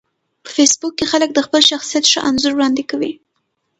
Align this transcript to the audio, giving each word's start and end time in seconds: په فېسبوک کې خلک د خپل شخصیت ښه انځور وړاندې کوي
په 0.43 0.49
فېسبوک 0.55 0.93
کې 0.97 1.05
خلک 1.11 1.29
د 1.33 1.39
خپل 1.45 1.61
شخصیت 1.71 2.05
ښه 2.11 2.19
انځور 2.29 2.53
وړاندې 2.55 2.83
کوي 2.91 3.11